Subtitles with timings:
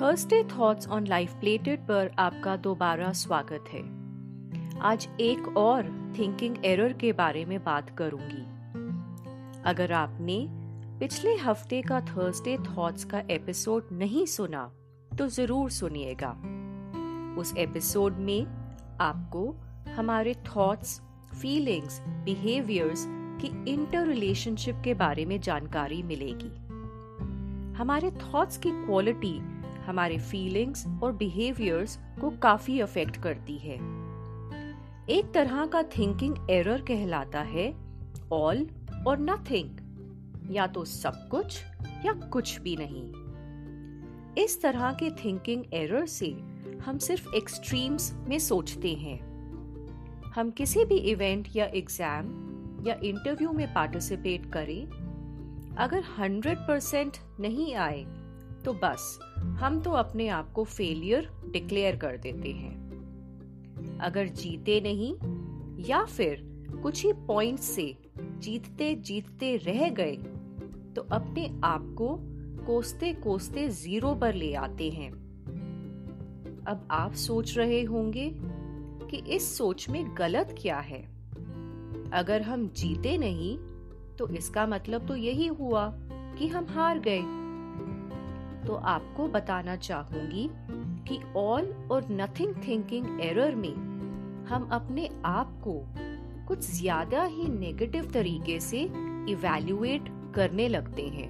[0.00, 3.80] Thursday thoughts on life plated पर आपका दोबारा स्वागत है।
[4.80, 5.84] आज एक और
[6.18, 8.42] थिंकिंग एरर के बारे में बात करूँगी।
[9.64, 10.36] अगर आपने
[11.00, 14.70] पिछले हफ़्ते का थर्सडे थॉट्स का एपिसोड नहीं सुना
[15.18, 16.30] तो ज़रूर सुनिएगा।
[17.40, 18.46] उस एपिसोड में
[19.00, 19.48] आपको
[19.96, 21.00] हमारे थॉट्स
[21.40, 23.06] फीलिंग्स बिहेवियर्स
[23.40, 26.54] की इंटर रिलेशनशिप के बारे में जानकारी मिलेगी।
[27.78, 29.38] हमारे थॉट्स की क्वालिटी
[29.86, 33.76] हमारे फीलिंग्स और बिहेवियर्स को काफ़ी अफेक्ट करती है।
[35.10, 37.74] एक तरह का थिंकिंग एरर कहलाता है
[38.32, 38.66] ऑल
[39.06, 41.62] और नथिंग या तो सब कुछ
[42.06, 46.30] या कुछ भी नहीं। इस तरह के थिंकिंग एरर से
[46.84, 49.18] हम सिर्फ़ एक्सट्रीम्स में सोचते हैं।
[50.34, 54.86] हम किसी भी इवेंट या एग्ज़ाम या इंटरव्यू में पार्टिसिपेट करें,
[55.76, 58.04] अगर 100 परसेंट नहीं आए
[58.66, 59.18] तो बस,
[59.60, 65.14] हम तो अपने आप को फेलियर डिक्लेयर कर देते हैं। अगर जीते नहीं,
[65.84, 66.42] या फिर
[66.82, 70.16] कुछ ही पॉइंट से जीतते जीतते रह गए
[70.96, 72.08] तो अपने आप को
[72.66, 75.10] कोसते कोसते ज़ीरो पर ले आते हैं।
[76.68, 78.30] अब आप सोच रहे होंगे
[79.10, 81.02] कि इस सोच में गलत क्या है।
[82.12, 83.56] अगर हम जीते नहीं
[84.16, 85.88] तो इसका मतलब तो यही हुआ
[86.38, 87.22] कि हम हार गए।
[88.66, 90.48] तो आपको बताना चाहूँगी
[91.08, 93.74] कि ऑल और नथिंग थिंकिंग एरर में
[94.48, 95.84] हम अपने आप को
[96.46, 98.80] कुछ ज़्यादा ही नेगेटिव तरीके से
[99.28, 101.28] इवैल्यूएट करने लगते हैं।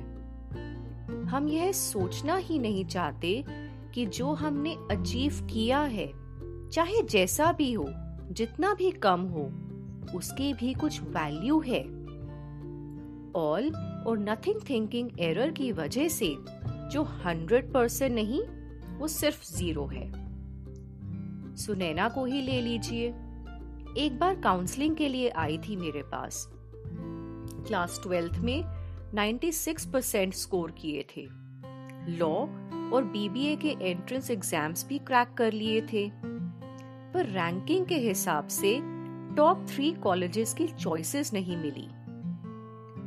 [1.25, 3.45] हम यह सोचना ही नहीं चाहते
[3.95, 6.13] कि जो हमने अचीव किया है,
[6.73, 7.87] चाहे जैसा भी हो,
[8.31, 9.51] जितना भी कम हो,
[10.17, 11.83] उसकी भी कुछ वैल्यू है।
[13.37, 13.71] ऑल
[14.07, 16.37] और नथिंग थिंकिंग एरर की वजह से
[16.89, 18.43] जो हंड्रेड परसेंट नहीं,
[18.99, 20.27] वो सिर्फ़ ज़ीरो है।
[21.57, 23.09] सुनैना को ही ले लीजिए।
[23.99, 26.49] एक बार काउंसलिंग के लिए आई थी मेरे पास।
[27.67, 28.63] क्लास ट्वेल्थ में
[29.15, 31.29] 96 परसेंट स्कोर किए थे।
[32.09, 32.33] लॉ
[32.93, 36.11] और बीबीए के एंट्रेंस एग्ज़ाम्स भी क्रैक कर लिए थे।
[37.15, 38.81] पर रैंकिंग के हिसाब से
[39.37, 41.89] टॉप थ्री कॉलेजेस की चॉइसेस नहीं मिली।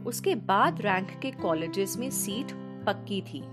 [0.04, 2.52] उसके बाद रैंक के कॉलेजेस में सीट
[2.86, 3.44] पक्की थी।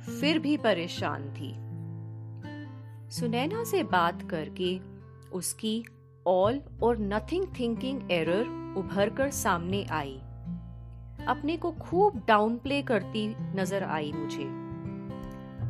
[0.00, 1.52] फिर भी परेशान थी।
[3.10, 4.78] सुनैना से बात करके
[5.32, 5.84] उसकी
[6.26, 10.14] ऑल और नथिंग थिंकिंग एरर उभर कर सामने आई।
[11.28, 14.44] अपने को खूब डाउन प्ले करती नज़र आई मुझे।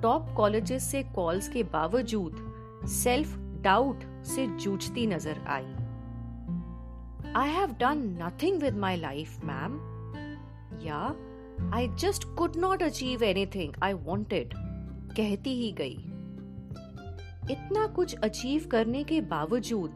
[0.03, 5.65] टॉप कॉलेजेस से कॉल्स के बावजूद सेल्फ डाउट से जूझती नज़र आई।
[7.37, 9.79] I have done nothing with my life ma'am
[10.83, 11.03] या
[11.75, 14.55] I just could not achieve anything I wanted
[15.17, 15.97] कहती ही गई।
[17.51, 19.91] इतना कुछ अचीव करने के बावजूद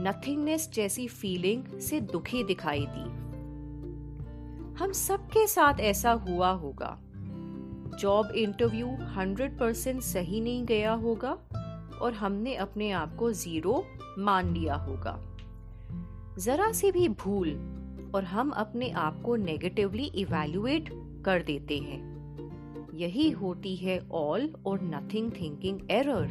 [0.00, 3.04] नथिंगनेस जैसी फीलिंग से दुखी दिखाई दी।
[4.74, 6.98] हम सबके साथ ऐसा हुआ होगा।
[8.00, 11.38] जॉब इंटरव्यू हंड्रेड परसेंट सही नहीं गया होगा
[12.02, 13.84] और हमने अपने आप को ज़ीरो
[14.18, 15.18] मान लिया होगा।
[16.38, 17.50] जरा सी भी भूल
[18.14, 20.90] और हम अपने आप को नेगेटिवली इवेल्युएट
[21.24, 22.14] कर देते हैं।
[22.94, 26.24] यही होती है ऑल और नथिंग थिंकिंग एरर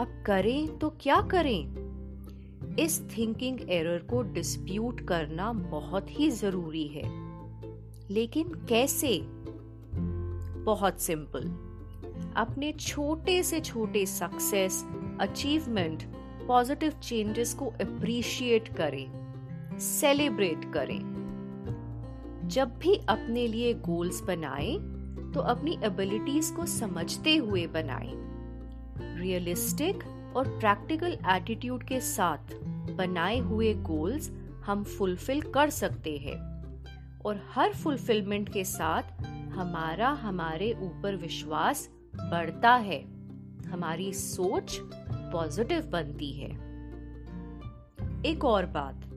[0.00, 1.82] अब करें तो क्या करें?
[2.78, 7.04] इस थिंकिंग एरर को डिस्प्यूट करना बहुत ही ज़रूरी है।
[8.10, 9.20] लेकिन कैसे?
[10.64, 11.44] बहुत सिंपल
[12.36, 14.86] अपने छोटे से छोटे सक्सेस
[15.20, 16.02] अचीवमेंट
[16.48, 19.21] पॉजिटिव चेंजेस को अप्रिशिएट करें।
[19.80, 21.12] सेलिब्रेट करें।
[22.44, 24.92] जब भी अपने लिए गोल्स बनाएँ
[25.34, 28.12] तो अपनी एबिलिटीज को समझते हुए बनाएँ।
[29.18, 30.04] रियलिस्टिक
[30.36, 32.54] और प्रैक्टिकल एटीट्यूड के साथ
[32.92, 34.30] बनाए हुए गोल्स
[34.66, 36.52] हम फुलफिल कर सकते हैं
[37.26, 39.02] और हर फुलफिलमेंट के साथ
[39.52, 43.02] हमारा, हमारे ऊपर विश्वास बढ़ता है।
[43.68, 44.80] हमारी सोच
[45.32, 46.50] पॉजिटिव बनती है।
[48.26, 49.11] एक और बात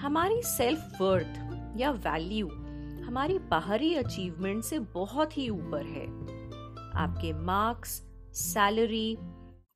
[0.00, 1.40] हमारी सेल्फ वर्थ
[1.76, 2.48] या वैल्यू
[3.04, 6.04] हमारी बाहरी अचीवमेंट से बहुत ही ऊपर है।
[6.96, 7.90] आपके मार्क्स
[8.32, 9.16] सैलरी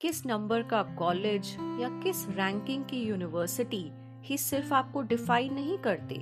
[0.01, 3.93] किस नंबर का कॉलेज या किस रैंकिंग की यूनिवर्सिटी
[4.23, 6.15] ही सिर्फ़ आपको डिफाइन नहीं करते।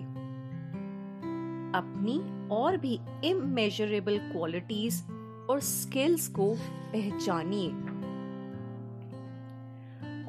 [1.79, 5.03] अपनी और भी इमेजरेबल क्वालिटीज
[5.51, 6.55] और स्किल्स को
[6.93, 7.71] पहचानिए।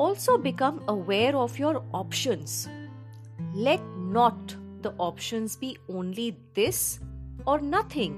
[0.06, 2.66] Also become aware of your options
[3.54, 3.82] Let
[4.14, 4.52] not
[4.82, 7.02] the options be only this
[7.46, 8.12] or nothing.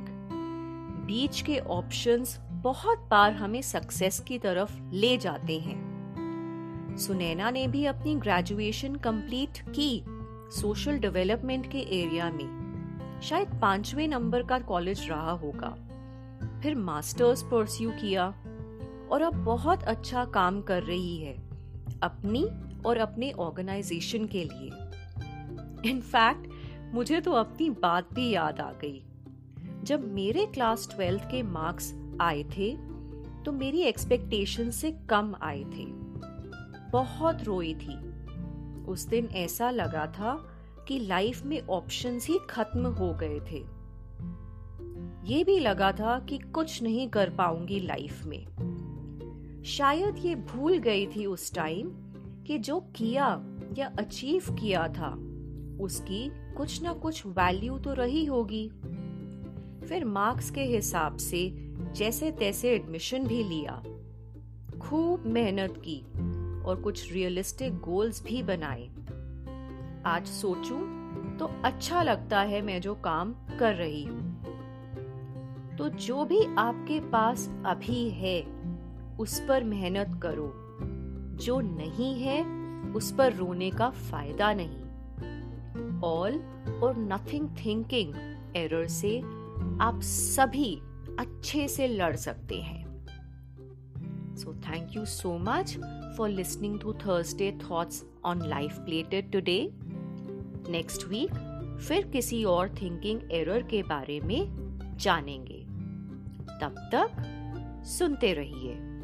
[1.05, 5.85] बीच के ऑप्शंस बहुत बार हमें सक्सेस की तरफ़ ले जाते हैं।
[6.97, 10.05] सुनैना ने भी अपनी ग्रेजुएशन कंप्लीट की
[10.61, 12.65] सोशल डेवलपमेंट के एरिया में।
[13.23, 15.77] शायद पाँचवें नंबर का कॉलेज रहा होगा।
[16.63, 18.27] फिर मास्टर्स परस्यू किया
[19.11, 21.33] और अब बहुत अच्छा काम कर रही है
[22.03, 22.49] अपनी
[22.85, 24.94] और अपने ऑर्गेनाइजेशन के लिए।
[25.85, 26.49] इनफैक्ट
[26.93, 29.03] मुझे तो अपनी बात भी याद आ गई।
[29.83, 32.75] जब मेरे क्लास ट्वेल्थ के मार्क्स आए थे
[33.43, 35.85] तो मेरी एक्सपेक्टेशन से कम आए थे।
[36.91, 37.95] बहुत रोई थी।
[38.85, 40.51] उस दिन ऐसा लगा था
[40.87, 43.63] कि लाइफ में ऑप्शंस ही खत्म हो गए थे।
[45.33, 51.07] ये भी लगा था कि कुछ नहीं कर पाऊँगी लाइफ में। शायद ये भूल गई
[51.07, 51.89] थी उस टाइम
[52.47, 53.27] कि जो किया
[53.77, 55.13] या अचीव किया था
[55.79, 58.69] उसकी कुछ ना कुछ वैल्यू तो रही होगी।
[59.87, 63.83] फिर मार्क्स के हिसाब से जैसे तैसे एडमिशन भी लिया।
[64.79, 66.01] खूब मेहनत की
[66.63, 68.89] और कुछ रियलिस्टिक गोल्स भी बनाए।
[70.05, 70.95] आज सोचूं
[71.37, 74.35] तो अच्छा लगता है मैं जो काम कर रही हूँ।
[75.77, 78.41] तो जो भी आपके पास अभी है,
[79.19, 80.53] उस पर मेहनत करो।
[81.43, 82.43] जो नहीं है,
[82.93, 84.84] उस पर रोने का फ़ायदा नहीं।
[86.03, 86.33] ऑल
[86.83, 88.13] और नथिंग थिंकिंग
[88.55, 89.19] एरर से
[89.81, 90.81] आप सभी
[91.19, 92.85] अच्छे से लड़ सकते हैं।
[94.35, 95.77] So thank you so much
[96.17, 99.69] for listening to Thursday thoughts on life plated today
[100.69, 101.31] next week
[101.87, 104.45] फिर किसी और थिंकिंग एरर के बारे में
[104.99, 105.65] जानेंगे।
[106.61, 107.11] तब तक
[107.85, 108.94] सुनते रहिए।